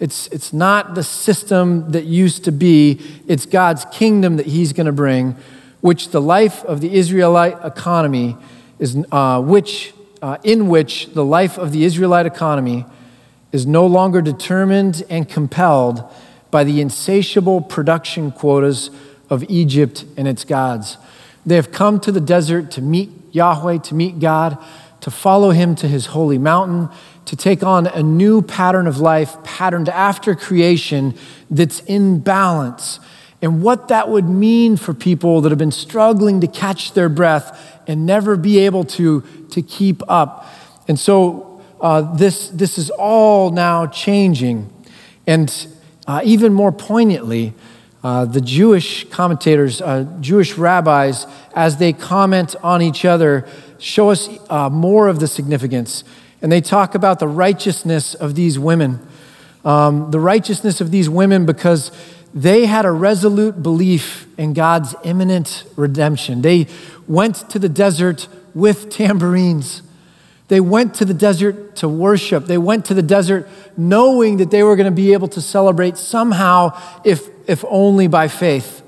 It's, 0.01 0.29
it's 0.29 0.53
not 0.53 0.95
the 0.95 1.03
system 1.03 1.91
that 1.93 2.05
used 2.05 2.45
to 2.45 2.53
be, 2.53 3.01
it's 3.27 3.47
God's 3.47 3.85
kingdom 3.87 4.37
that 4.37 4.47
He's 4.47 4.73
going 4.73 4.87
to 4.87 4.93
bring, 4.93 5.37
which 5.81 6.11
the 6.11 6.21
life 6.21 6.65
of 6.65 6.81
the 6.81 6.95
Israelite 6.95 7.57
economy 7.65 8.37
is, 8.79 8.97
uh, 9.11 9.43
which, 9.43 9.93
uh, 10.23 10.39
in 10.45 10.69
which 10.69 11.13
the 11.15 11.25
life 11.25 11.59
of 11.59 11.73
the 11.73 11.85
Israelite 11.85 12.27
economy 12.27 12.87
is 13.53 13.67
no 13.67 13.87
longer 13.87 14.23
determined 14.23 15.03
and 15.11 15.29
compelled 15.29 16.05
by 16.51 16.65
the 16.65 16.81
insatiable 16.81 17.61
production 17.61 18.31
quotas 18.31 18.91
of 19.31 19.45
Egypt 19.49 20.05
and 20.17 20.27
its 20.27 20.45
gods. 20.45 20.97
They 21.45 21.57
have 21.57 21.73
come 21.73 22.01
to 22.01 22.13
the 22.13 22.21
desert 22.21 22.71
to 22.73 22.83
meet 22.83 23.11
Yahweh, 23.33 23.79
to 23.79 23.95
meet 23.95 24.19
God, 24.19 24.59
to 25.01 25.11
follow 25.11 25.51
him 25.51 25.75
to 25.77 25.89
his 25.89 26.07
holy 26.07 26.39
mountain, 26.39 26.89
to 27.25 27.37
take 27.37 27.63
on 27.63 27.87
a 27.87 28.03
new 28.03 28.43
pattern 28.43 28.87
of 28.87 28.99
life, 28.99 29.43
patterned 29.45 29.89
after 29.89 30.35
creation 30.35 31.15
that's 31.51 31.81
in 31.81 32.21
balance. 32.21 33.01
And 33.41 33.63
what 33.63 33.89
that 33.89 34.09
would 34.09 34.29
mean 34.29 34.77
for 34.77 34.93
people 34.93 35.41
that 35.43 35.51
have 35.51 35.59
been 35.59 35.71
struggling 35.71 36.41
to 36.41 36.47
catch 36.47 36.93
their 36.95 37.09
breath 37.09 37.81
and 37.87 38.05
never 38.05 38.37
be 38.37 38.59
able 38.59 38.85
to, 38.85 39.23
to 39.51 39.63
keep 39.63 40.03
up. 40.09 40.47
And 40.89 40.99
so 40.99 41.63
uh, 41.81 42.15
this, 42.17 42.49
this 42.49 42.79
is 42.79 42.91
all 42.91 43.51
now 43.51 43.87
changing. 43.87 44.73
And 45.27 45.67
uh, 46.07 46.23
even 46.25 46.53
more 46.53 46.73
poignantly, 46.73 47.55
uh, 48.09 48.25
the 48.25 48.41
Jewish 48.41 49.07
commentators, 49.11 49.83
uh, 49.83 50.07
Jewish 50.21 50.57
rabbis, 50.57 51.27
as 51.55 51.77
they 51.77 51.93
comment 51.93 52.57
on 52.63 52.81
each 52.81 53.05
other, 53.05 53.47
show 53.79 54.09
us 54.09 54.31
uh, 54.49 54.71
more 54.71 55.09
of 55.09 55.21
the 55.21 55.27
significance. 55.27 56.05
And 56.41 56.51
they 56.51 56.63
talk 56.63 56.95
about 56.95 57.19
the 57.19 57.29
righteousness 57.29 58.15
of 58.15 58.35
these 58.35 58.59
women. 58.59 59.07
Um, 59.63 60.11
the 60.11 60.21
righteousness 60.21 60.81
of 60.81 60.91
these 60.91 61.11
women 61.11 61.45
because 61.45 61.93
they 62.33 62.65
had 62.65 62.87
a 62.87 62.93
resolute 62.93 63.63
belief 63.63 64.27
in 64.39 64.55
God's 64.55 64.95
imminent 65.05 65.65
redemption. 65.77 66.41
They 66.41 66.67
went 67.07 67.51
to 67.51 67.59
the 67.59 67.69
desert 67.69 68.27
with 68.55 68.89
tambourines. 68.89 69.83
They 70.49 70.61
went 70.61 70.95
to 70.95 71.05
the 71.05 71.15
desert 71.15 71.77
to 71.77 71.89
worship. 71.89 72.47
They 72.47 72.59
went 72.59 72.87
to 72.87 72.95
the 72.95 73.03
desert 73.03 73.49
knowing 73.77 74.39
that 74.39 74.51
they 74.51 74.63
were 74.63 74.77
going 74.77 74.87
to 74.87 74.91
be 74.91 75.13
able 75.13 75.29
to 75.29 75.41
celebrate 75.43 75.97
somehow, 75.97 76.79
if 77.05 77.29
if 77.47 77.65
only 77.69 78.07
by 78.07 78.29
faith. 78.29 78.83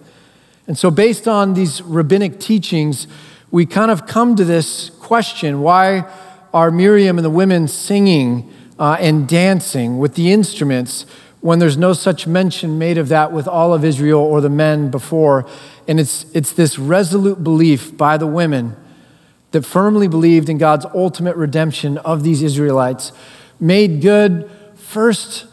And 0.67 0.79
so, 0.79 0.91
based 0.91 1.27
on 1.27 1.55
these 1.55 1.83
rabbinic 1.83 2.41
teachings, 2.41 3.07
we 3.51 3.67
kind 3.67 3.91
of 3.91 4.07
come 4.07 4.37
to 4.37 4.45
this 4.45 4.91
question 5.01 5.61
why 5.61 6.09
are 6.55 6.71
Miriam 6.71 7.19
and 7.19 7.25
the 7.25 7.31
women 7.31 7.69
singing 7.69 8.53
uh, 8.79 8.97
and 8.99 9.29
dancing 9.29 9.99
with 9.99 10.15
the 10.15 10.33
instruments 10.33 11.05
when 11.41 11.59
there's 11.59 11.77
no 11.77 11.93
such 11.93 12.27
mention 12.27 12.79
made 12.79 12.99
of 12.99 13.09
that 13.09 13.33
with 13.33 13.49
all 13.49 13.73
of 13.75 13.85
Israel 13.85 14.21
or 14.21 14.41
the 14.41 14.51
men 14.51 14.91
before? 14.91 15.47
And 15.89 15.99
it's, 15.99 16.25
it's 16.35 16.53
this 16.53 16.79
resolute 16.79 17.43
belief 17.43 17.97
by 17.97 18.17
the 18.17 18.27
women 18.27 18.77
that 19.51 19.63
firmly 19.63 20.09
believed 20.09 20.49
in 20.49 20.59
God's 20.59 20.87
ultimate 20.95 21.37
redemption 21.37 21.99
of 21.99 22.23
these 22.23 22.43
Israelites, 22.43 23.13
made 23.59 24.01
good 24.01 24.51
first 24.75 25.47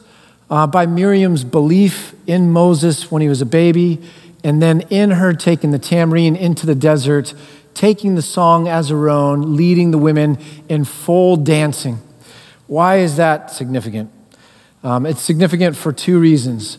uh, 0.50 0.68
by 0.68 0.86
Miriam's 0.86 1.44
belief 1.44 2.14
in 2.26 2.52
Moses 2.52 3.12
when 3.12 3.22
he 3.22 3.28
was 3.28 3.42
a 3.42 3.46
baby, 3.46 4.02
and 4.44 4.62
then 4.62 4.82
in 4.90 5.12
her 5.12 5.34
taking 5.34 5.72
the 5.72 5.80
tambourine 5.80 6.36
into 6.36 6.66
the 6.66 6.76
desert, 6.76 7.34
taking 7.74 8.16
the 8.16 8.22
song 8.22 8.68
as 8.68 8.90
her 8.90 9.10
own, 9.10 9.56
leading 9.56 9.92
the 9.92 9.98
women 9.98 10.38
in 10.70 10.86
full 10.86 11.36
dancing. 11.36 12.00
Why 12.68 12.98
is 12.98 13.18
that 13.18 13.52
significant? 13.52 14.12
Um, 14.84 15.06
it's 15.06 15.22
significant 15.22 15.76
for 15.76 15.92
two 15.92 16.20
reasons. 16.20 16.78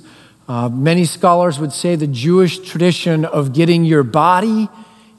Uh, 0.48 0.68
many 0.68 1.04
scholars 1.04 1.58
would 1.58 1.72
say 1.72 1.94
the 1.94 2.06
Jewish 2.06 2.58
tradition 2.58 3.24
of 3.24 3.52
getting 3.52 3.84
your 3.84 4.02
body 4.02 4.68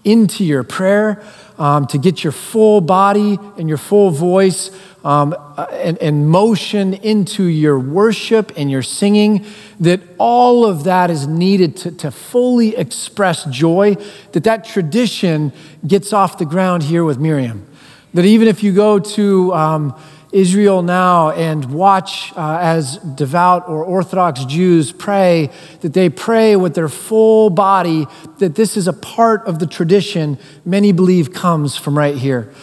into 0.03 0.44
your 0.44 0.63
prayer, 0.63 1.22
um, 1.60 1.86
to 1.88 1.98
get 1.98 2.24
your 2.24 2.32
full 2.32 2.82
body 2.82 3.38
and 3.58 3.68
your 3.70 3.78
full 3.78 4.10
voice 4.10 4.72
um, 5.04 5.36
uh, 5.58 5.68
and, 5.72 5.98
and 6.00 6.28
motion 6.28 6.94
into 6.94 7.44
your 7.44 7.78
worship 7.80 8.51
and 8.58 8.72
your 8.72 8.82
singing, 8.82 9.46
that 9.80 10.01
all 10.18 10.66
of 10.66 10.86
that 10.86 11.12
is 11.12 11.28
needed 11.28 11.78
to, 11.78 11.92
to 11.92 12.12
fully 12.12 12.75
express 12.75 13.46
joy, 13.46 13.96
that 14.32 14.46
that 14.46 14.66
tradition 14.66 15.54
gets 15.86 16.12
off 16.13 16.38
the 16.38 16.46
ground 16.46 16.84
here 16.84 17.04
with 17.04 17.20
Miriam. 17.20 17.66
That 18.13 18.25
even 18.25 18.48
if 18.48 18.63
you 18.63 18.74
go 18.74 18.98
to 19.00 19.54
um, 19.54 20.01
Israel 20.31 20.83
now 20.83 21.31
and 21.31 21.65
watch 21.71 22.31
uh, 22.36 22.59
as 22.62 22.98
devout 22.98 23.67
or 23.67 23.83
Orthodox 23.83 24.45
Jews 24.45 24.91
pray, 24.91 25.50
that 25.81 25.93
they 25.93 26.09
pray 26.09 26.55
with 26.55 26.75
their 26.75 26.89
full 26.89 27.50
body, 27.50 28.05
that 28.38 28.55
this 28.55 28.77
is 28.77 28.88
a 28.88 28.93
part 28.93 29.45
of 29.48 29.59
the 29.59 29.65
tradition 29.65 30.38
many 30.65 30.91
believe 30.91 31.33
comes 31.33 31.75
from 31.75 31.98
right 31.98 32.15
here. 32.15 32.53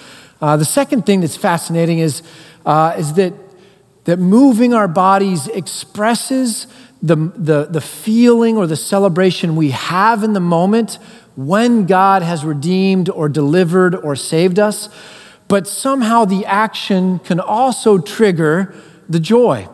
Uh, 0.41 0.57
the 0.57 0.65
second 0.65 1.07
thing 1.07 1.21
that's 1.21 1.37
fascinating 1.37 1.99
is, 1.99 2.23
uh, 2.65 2.95
is 2.97 3.15
that, 3.15 3.33
that 4.05 4.19
moving 4.19 4.73
our 4.73 4.87
bodies 4.87 5.49
expresses 5.49 6.69
the, 7.03 7.17
the, 7.17 7.67
the 7.71 7.81
feeling 7.81 8.57
or 8.57 8.67
the 8.67 8.77
celebration 8.77 9.57
we 9.57 9.71
have 9.71 10.23
in 10.23 10.35
the 10.35 10.41
moment 10.41 10.99
when 11.37 11.87
God 11.87 12.23
has 12.23 12.45
redeemed 12.45 13.09
or 13.09 13.29
delivered 13.29 13.95
or 13.95 14.17
saved 14.17 14.59
us. 14.59 14.89
But 15.49 15.67
somehow 15.67 16.25
the 16.25 16.45
action 16.45 17.19
can 17.21 17.41
also 17.41 17.99
trigger 17.99 18.75
the 19.09 19.21
joy. 19.21 19.69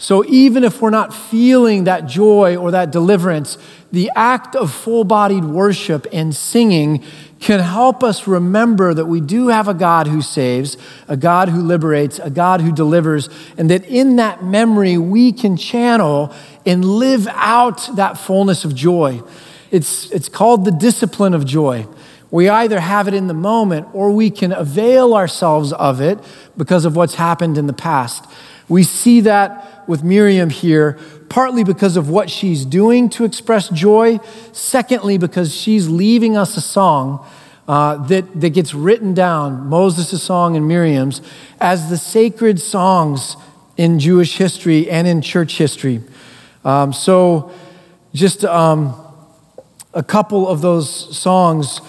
So 0.00 0.24
even 0.24 0.64
if 0.64 0.80
we're 0.80 0.88
not 0.88 1.12
feeling 1.12 1.84
that 1.84 2.06
joy 2.06 2.56
or 2.56 2.70
that 2.70 2.90
deliverance, 2.90 3.58
the 3.92 4.10
act 4.16 4.56
of 4.56 4.72
full 4.72 5.04
bodied 5.04 5.44
worship 5.44 6.06
and 6.10 6.34
singing 6.34 7.04
can 7.38 7.60
help 7.60 8.02
us 8.02 8.26
remember 8.26 8.94
that 8.94 9.04
we 9.04 9.20
do 9.20 9.48
have 9.48 9.68
a 9.68 9.74
God 9.74 10.06
who 10.06 10.22
saves, 10.22 10.78
a 11.06 11.18
God 11.18 11.50
who 11.50 11.60
liberates, 11.60 12.18
a 12.18 12.30
God 12.30 12.62
who 12.62 12.72
delivers, 12.72 13.28
and 13.58 13.68
that 13.68 13.84
in 13.84 14.16
that 14.16 14.42
memory 14.42 14.96
we 14.96 15.32
can 15.32 15.58
channel 15.58 16.34
and 16.64 16.82
live 16.82 17.26
out 17.32 17.94
that 17.96 18.16
fullness 18.16 18.64
of 18.64 18.74
joy. 18.74 19.22
It's, 19.70 20.10
it's 20.12 20.30
called 20.30 20.64
the 20.64 20.72
discipline 20.72 21.34
of 21.34 21.44
joy. 21.44 21.86
We 22.30 22.48
either 22.48 22.80
have 22.80 23.08
it 23.08 23.14
in 23.14 23.26
the 23.26 23.34
moment 23.34 23.88
or 23.92 24.12
we 24.12 24.30
can 24.30 24.52
avail 24.52 25.14
ourselves 25.14 25.72
of 25.72 26.00
it 26.00 26.18
because 26.56 26.84
of 26.84 26.94
what's 26.94 27.16
happened 27.16 27.58
in 27.58 27.66
the 27.66 27.72
past. 27.72 28.24
We 28.68 28.84
see 28.84 29.20
that 29.22 29.88
with 29.88 30.04
Miriam 30.04 30.50
here, 30.50 30.96
partly 31.28 31.64
because 31.64 31.96
of 31.96 32.08
what 32.08 32.30
she's 32.30 32.64
doing 32.64 33.08
to 33.10 33.24
express 33.24 33.68
joy, 33.68 34.20
secondly, 34.52 35.18
because 35.18 35.54
she's 35.54 35.88
leaving 35.88 36.36
us 36.36 36.56
a 36.56 36.60
song. 36.60 37.26
Uh, 37.68 38.04
that, 38.08 38.40
that 38.40 38.50
gets 38.50 38.74
written 38.74 39.14
down, 39.14 39.68
Moses' 39.68 40.20
song 40.20 40.56
and 40.56 40.66
Miriam's, 40.66 41.22
as 41.60 41.88
the 41.88 41.96
sacred 41.96 42.58
songs 42.58 43.36
in 43.76 44.00
Jewish 44.00 44.38
history 44.38 44.90
and 44.90 45.06
in 45.06 45.22
church 45.22 45.56
history. 45.56 46.02
Um, 46.64 46.92
so, 46.92 47.52
just 48.12 48.44
um, 48.44 48.92
a 49.94 50.02
couple 50.02 50.48
of 50.48 50.62
those 50.62 51.16
songs 51.16 51.80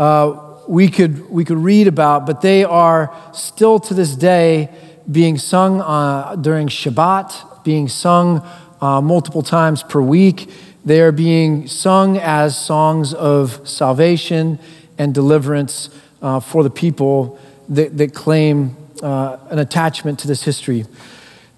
uh, 0.00 0.56
we, 0.66 0.88
could, 0.88 1.28
we 1.28 1.44
could 1.44 1.58
read 1.58 1.86
about, 1.86 2.24
but 2.24 2.40
they 2.40 2.64
are 2.64 3.14
still 3.34 3.78
to 3.78 3.92
this 3.92 4.16
day 4.16 4.70
being 5.10 5.36
sung 5.36 5.82
uh, 5.82 6.36
during 6.36 6.68
Shabbat, 6.68 7.64
being 7.64 7.86
sung 7.86 8.40
uh, 8.80 9.02
multiple 9.02 9.42
times 9.42 9.82
per 9.82 10.00
week. 10.00 10.50
They 10.86 11.02
are 11.02 11.12
being 11.12 11.66
sung 11.66 12.16
as 12.16 12.58
songs 12.58 13.12
of 13.12 13.68
salvation 13.68 14.58
and 14.96 15.12
deliverance 15.12 15.90
uh, 16.22 16.40
for 16.40 16.62
the 16.62 16.70
people 16.70 17.38
that, 17.68 17.98
that 17.98 18.14
claim 18.14 18.76
uh, 19.02 19.36
an 19.50 19.58
attachment 19.58 20.18
to 20.20 20.28
this 20.28 20.42
history. 20.44 20.86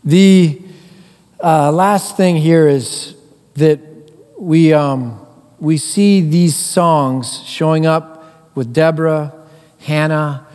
The 0.02 0.60
uh, 1.40 1.70
last 1.70 2.16
thing 2.16 2.34
here 2.36 2.66
is 2.66 3.14
that 3.54 3.78
we, 4.36 4.72
um, 4.72 5.24
we 5.60 5.76
see 5.76 6.22
these 6.22 6.56
songs 6.56 7.40
showing 7.46 7.86
up 7.86 8.11
with 8.54 8.72
Deborah, 8.72 9.32
Hannah, 9.80 10.46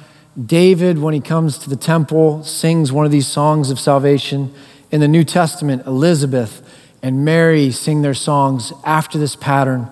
David, 0.43 0.99
when 0.99 1.13
he 1.13 1.19
comes 1.19 1.57
to 1.59 1.69
the 1.69 1.75
temple, 1.75 2.43
sings 2.43 2.91
one 2.91 3.05
of 3.05 3.11
these 3.11 3.27
songs 3.27 3.71
of 3.71 3.79
salvation. 3.79 4.53
In 4.91 5.01
the 5.01 5.07
New 5.07 5.23
Testament, 5.23 5.85
Elizabeth 5.87 6.61
and 7.01 7.25
Mary 7.25 7.71
sing 7.71 8.03
their 8.03 8.13
songs 8.13 8.71
after 8.83 9.17
this 9.17 9.35
pattern. 9.35 9.89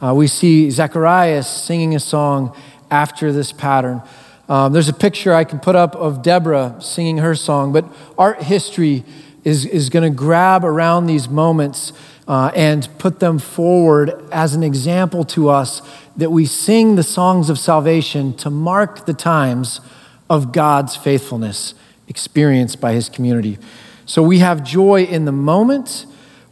Uh, 0.00 0.14
we 0.14 0.26
see 0.26 0.70
Zacharias 0.70 1.48
singing 1.48 1.94
a 1.94 2.00
song 2.00 2.56
after 2.90 3.32
this 3.32 3.52
pattern. 3.52 4.02
Um, 4.48 4.72
there's 4.72 4.88
a 4.88 4.94
picture 4.94 5.34
I 5.34 5.44
can 5.44 5.60
put 5.60 5.76
up 5.76 5.94
of 5.94 6.22
Deborah 6.22 6.76
singing 6.80 7.18
her 7.18 7.34
song, 7.34 7.72
but 7.72 7.84
art 8.16 8.42
history 8.42 9.04
is, 9.44 9.64
is 9.66 9.90
going 9.90 10.10
to 10.10 10.16
grab 10.16 10.64
around 10.64 11.06
these 11.06 11.28
moments 11.28 11.92
uh, 12.30 12.52
and 12.54 12.88
put 12.98 13.18
them 13.18 13.40
forward 13.40 14.14
as 14.30 14.54
an 14.54 14.62
example 14.62 15.24
to 15.24 15.48
us 15.48 15.82
that 16.16 16.30
we 16.30 16.46
sing 16.46 16.94
the 16.94 17.02
songs 17.02 17.50
of 17.50 17.58
salvation 17.58 18.32
to 18.32 18.48
mark 18.48 19.04
the 19.04 19.12
times 19.12 19.80
of 20.28 20.52
God's 20.52 20.94
faithfulness 20.94 21.74
experienced 22.06 22.80
by 22.80 22.92
his 22.92 23.08
community. 23.08 23.58
So 24.06 24.22
we 24.22 24.38
have 24.38 24.62
joy 24.62 25.02
in 25.02 25.24
the 25.24 25.32
moment, 25.32 26.06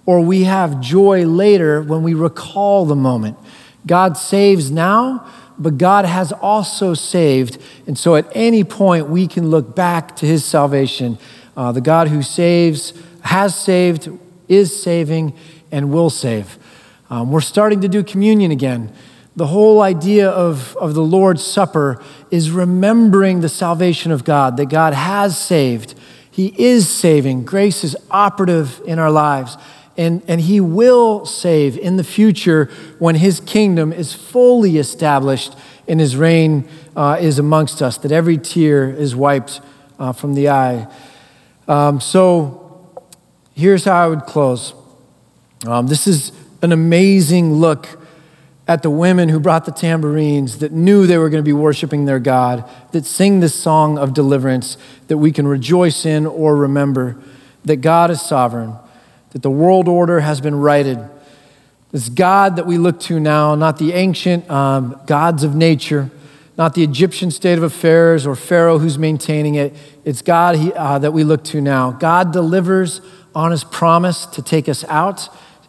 or 0.05 0.21
we 0.21 0.43
have 0.45 0.81
joy 0.81 1.25
later 1.25 1.81
when 1.81 2.03
we 2.03 2.13
recall 2.13 2.85
the 2.85 2.97
moment. 2.97 3.39
God 3.87 4.17
saves 4.17 4.73
now, 4.73 5.31
but 5.61 5.79
God 5.79 6.07
has 6.07 6.33
also 6.33 6.93
saved. 6.93 7.63
And 7.87 7.97
so 7.97 8.17
at 8.17 8.27
any 8.35 8.65
point, 8.65 9.09
we 9.09 9.29
can 9.29 9.49
look 9.49 9.77
back 9.77 10.17
to 10.17 10.27
his 10.27 10.45
salvation. 10.45 11.19
Uh, 11.57 11.71
the 11.71 11.81
God 11.81 12.09
who 12.09 12.21
saves, 12.21 12.95
has 13.21 13.55
saved, 13.55 14.09
is 14.49 14.83
saving, 14.83 15.35
and 15.71 15.93
will 15.93 16.11
save. 16.11 16.59
Um, 17.11 17.31
we're 17.31 17.41
starting 17.41 17.81
to 17.81 17.89
do 17.89 18.03
communion 18.03 18.51
again. 18.51 18.93
The 19.37 19.47
whole 19.47 19.83
idea 19.83 20.29
of, 20.29 20.77
of 20.79 20.95
the 20.95 21.03
Lord's 21.03 21.45
Supper 21.45 22.03
is 22.31 22.51
remembering 22.51 23.41
the 23.41 23.49
salvation 23.49 24.11
of 24.11 24.25
God, 24.25 24.57
that 24.57 24.69
God 24.69 24.95
has 24.95 25.39
saved. 25.39 25.95
He 26.31 26.55
is 26.61 26.89
saving. 26.89 27.45
Grace 27.45 27.85
is 27.85 27.97
operative 28.11 28.81
in 28.85 28.99
our 28.99 29.11
lives. 29.11 29.57
And, 29.97 30.23
and 30.29 30.41
He 30.41 30.61
will 30.61 31.25
save 31.25 31.77
in 31.79 31.97
the 31.97 32.05
future 32.05 32.67
when 32.99 33.15
His 33.15 33.41
kingdom 33.41 33.93
is 33.93 34.13
fully 34.13 34.77
established 34.77 35.57
and 35.87 35.99
His 36.01 36.17
reign 36.17 36.69
uh, 36.95 37.19
is 37.21 37.39
amongst 37.39 37.81
us, 37.81 37.99
that 37.99 38.13
every 38.13 38.39
tear 38.39 38.91
is 38.91 39.17
wiped 39.17 39.61
uh, 39.99 40.13
from 40.13 40.35
the 40.35 40.49
eye. 40.49 40.87
Um, 41.67 42.01
so 42.01 43.03
here's 43.55 43.85
how 43.85 44.05
I 44.05 44.09
would 44.09 44.23
close. 44.23 44.75
Um, 45.67 45.89
this 45.89 46.07
is 46.07 46.33
an 46.63 46.73
amazing 46.73 47.55
look 47.55 47.89
at 48.69 48.83
the 48.83 48.91
women 48.91 49.31
who 49.31 49.41
brought 49.41 49.65
the 49.65 49.73
tambourines 49.73 50.59
that 50.59 50.73
knew 50.73 51.07
they 51.07 51.17
were 51.17 51.31
going 51.31 51.43
to 51.43 51.49
be 51.49 51.55
worshiping 51.55 52.05
their 52.05 52.19
God, 52.19 52.69
that 52.93 53.07
sing 53.07 53.41
this 53.41 53.55
song 53.55 53.97
of 53.99 54.13
deliverance 54.13 54.77
that 55.09 55.17
we 55.17 55.33
can 55.33 55.49
rejoice 55.49 56.05
in 56.05 56.27
or 56.27 56.55
remember 56.55 57.17
that 57.65 57.77
God 57.77 58.11
is 58.11 58.21
sovereign, 58.21 58.75
that 59.31 59.43
the 59.43 59.51
world 59.51 59.89
order 59.89 60.21
has 60.21 60.41
been 60.41 60.55
righted. 60.55 60.99
This 61.93 62.11
God 62.11 62.57
that 62.57 62.67
we 62.67 62.77
look 62.77 63.01
to 63.01 63.19
now, 63.19 63.55
not 63.55 63.79
the 63.79 63.95
ancient 63.95 64.49
um, 64.51 65.01
gods 65.07 65.43
of 65.43 65.55
nature, 65.55 66.11
not 66.59 66.75
the 66.75 66.85
Egyptian 66.85 67.31
state 67.31 67.57
of 67.57 67.65
affairs 67.65 68.27
or 68.27 68.37
Pharaoh 68.37 68.79
who's 68.79 68.99
maintaining 68.99 69.55
it. 69.55 69.75
It's 70.05 70.21
God 70.21 70.57
he, 70.57 70.73
uh, 70.75 70.99
that 70.99 71.13
we 71.13 71.25
look 71.25 71.43
to 71.45 71.63
now. 71.63 71.93
God 71.93 72.33
delivers 72.33 73.01
on 73.35 73.51
his 73.51 73.65
promise 73.65 74.27
to 74.27 74.43
take 74.43 74.69
us 74.69 74.85
out 74.85 75.29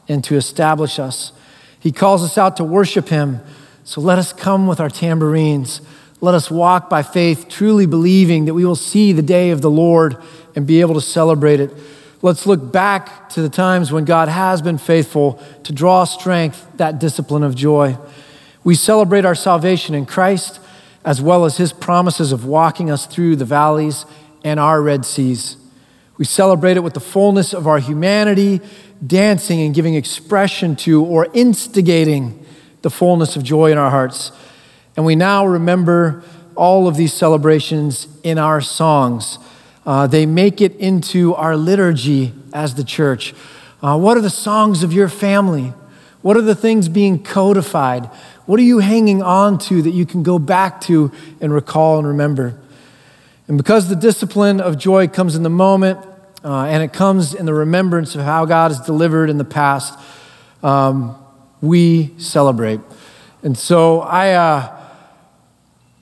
and 0.10 0.24
to 0.26 0.36
establish 0.36 1.00
us. 1.00 1.32
He 1.80 1.93
calls 1.93 2.24
us 2.24 2.38
out 2.38 2.58
to 2.58 2.63
worship 2.65 3.08
Him. 3.08 3.39
So 3.86 4.02
let 4.02 4.17
us 4.19 4.34
come 4.34 4.67
with 4.67 4.82
our 4.82 4.89
tambourines. 4.89 5.82
Let 6.19 6.36
us 6.36 6.52
walk 6.52 6.89
by 6.89 7.04
faith, 7.04 7.48
truly 7.48 7.86
believing 7.86 8.45
that 8.45 8.54
we 8.54 8.65
will 8.65 8.76
see 8.76 9.13
the 9.13 9.22
day 9.22 9.52
of 9.52 9.62
the 9.62 9.72
Lord 9.72 10.17
and 10.56 10.67
be 10.67 10.82
able 10.82 10.95
to 10.95 11.02
celebrate 11.02 11.62
it. 11.62 11.72
Let's 12.22 12.45
look 12.45 12.74
back 12.74 13.30
to 13.30 13.41
the 13.41 13.48
times 13.48 13.93
when 13.93 14.04
God 14.04 14.28
has 14.28 14.62
been 14.62 14.78
faithful 14.78 15.41
to 15.63 15.72
draw 15.72 16.04
strength, 16.04 16.67
that 16.76 17.00
discipline 17.00 17.43
of 17.43 17.56
joy. 17.56 17.98
We 18.65 18.76
celebrate 18.76 19.24
our 19.24 19.36
salvation 19.36 19.95
in 19.95 20.06
Christ, 20.06 20.60
as 21.06 21.22
well 21.22 21.45
as 21.45 21.56
His 21.56 21.72
promises 21.72 22.34
of 22.34 22.43
walking 22.43 22.91
us 22.91 23.06
through 23.06 23.38
the 23.38 23.45
valleys 23.45 24.06
and 24.43 24.60
our 24.60 24.82
Red 24.82 25.06
Seas. 25.06 25.56
We 26.19 26.25
celebrate 26.25 26.75
it 26.75 26.84
with 26.84 26.93
the 26.93 26.99
fullness 26.99 27.53
of 27.53 27.65
our 27.65 27.79
humanity 27.79 28.60
dancing 29.05 29.62
and 29.62 29.73
giving 29.73 29.95
expression 29.95 30.75
to 30.75 31.01
or 31.01 31.29
instigating 31.34 32.45
the 32.82 32.89
fullness 32.89 33.38
of 33.38 33.43
joy 33.43 33.71
in 33.71 33.77
our 33.77 33.89
hearts. 33.89 34.34
And 34.97 35.05
we 35.05 35.15
now 35.15 35.45
remember 35.45 36.23
all 36.55 36.89
of 36.89 36.97
these 36.97 37.13
celebrations 37.13 38.10
in 38.21 38.38
our 38.38 38.60
songs. 38.60 39.39
Uh, 39.86 40.08
they 40.08 40.25
make 40.25 40.60
it 40.60 40.75
into 40.75 41.34
our 41.36 41.55
liturgy 41.55 42.34
as 42.53 42.75
the 42.75 42.84
church. 42.84 43.34
Uh, 43.82 43.97
what 43.97 44.17
are 44.17 44.21
the 44.21 44.29
songs 44.29 44.84
of 44.84 44.91
your 44.91 45.08
family? 45.08 45.73
What 46.21 46.36
are 46.36 46.41
the 46.41 46.53
things 46.53 46.89
being 46.89 47.23
codified? 47.23 48.08
What 48.45 48.60
are 48.60 48.63
you 48.63 48.79
hanging 48.79 49.21
on 49.21 49.58
to 49.60 49.82
that 49.84 49.91
you 49.91 50.05
can 50.05 50.23
go 50.23 50.38
back 50.38 50.82
to 50.82 51.13
and 51.39 51.53
recall 51.53 51.97
and 51.97 52.08
remember? 52.08 52.60
And 53.49 53.57
because 53.57 53.89
the 53.89 53.95
discipline 53.95 54.62
of 54.62 54.77
joy 54.77 55.07
comes 55.07 55.35
in 55.35 55.41
the 55.41 55.49
moment, 55.49 55.97
uh, 56.43 56.65
and 56.65 56.83
it 56.83 56.93
comes 56.93 57.33
in 57.33 57.47
the 57.47 57.53
remembrance 57.53 58.13
of 58.13 58.21
how 58.21 58.45
God 58.45 58.69
has 58.69 58.79
delivered 58.79 59.27
in 59.27 59.39
the 59.39 59.43
past. 59.43 59.97
Um, 60.62 61.17
we 61.59 62.13
celebrate. 62.19 62.79
And 63.41 63.57
so 63.57 64.01
I, 64.01 64.33
uh, 64.33 64.79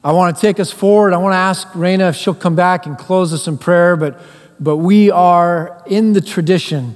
I 0.04 0.12
want 0.12 0.36
to 0.36 0.42
take 0.42 0.60
us 0.60 0.72
forward. 0.72 1.14
I 1.14 1.18
want 1.20 1.34
to 1.34 1.38
ask 1.38 1.70
Raina 1.70 2.10
if 2.10 2.18
she'll 2.18 2.36
come 2.36 2.58
back 2.58 2.86
and 2.86 2.98
close 2.98 3.34
us 3.34 3.48
in 3.48 3.58
prayer, 3.58 3.96
but, 3.96 4.20
but 4.60 4.76
we 4.76 5.10
are 5.10 5.82
in 5.88 6.12
the 6.12 6.22
tradition 6.22 6.96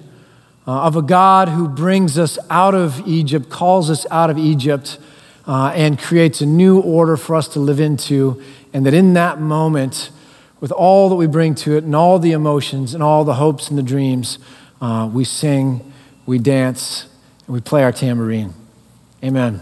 uh, 0.67 0.81
of 0.81 0.97
a 0.97 1.01
God 1.01 1.47
who 1.47 1.69
brings 1.69 2.19
us 2.19 2.37
out 2.49 2.75
of 2.75 3.07
Egypt, 3.07 3.49
calls 3.49 3.89
us 3.89 4.05
out 4.11 4.29
of 4.29 4.37
Egypt, 4.37 4.99
uh, 5.47 5.71
and 5.73 5.97
creates 5.97 6.41
a 6.41 6.45
new 6.45 6.81
order 6.81 7.15
for 7.15 7.37
us 7.37 7.47
to 7.47 7.61
live 7.61 7.79
into. 7.79 8.43
And 8.73 8.85
that 8.85 8.93
in 8.93 9.13
that 9.13 9.39
moment, 9.39 10.11
with 10.61 10.71
all 10.71 11.09
that 11.09 11.15
we 11.15 11.27
bring 11.27 11.55
to 11.55 11.75
it 11.75 11.83
and 11.83 11.93
all 11.93 12.19
the 12.19 12.31
emotions 12.31 12.93
and 12.93 13.03
all 13.03 13.25
the 13.25 13.33
hopes 13.33 13.67
and 13.67 13.77
the 13.77 13.83
dreams, 13.83 14.39
uh, 14.79 15.09
we 15.11 15.25
sing, 15.25 15.91
we 16.25 16.39
dance, 16.39 17.07
and 17.45 17.53
we 17.53 17.59
play 17.59 17.83
our 17.83 17.91
tambourine. 17.91 18.53
Amen. 19.21 19.59